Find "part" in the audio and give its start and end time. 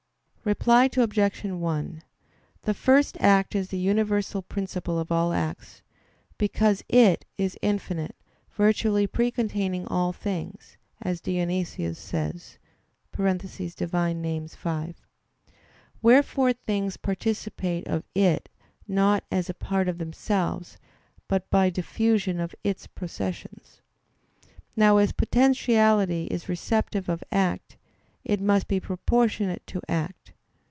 19.53-19.87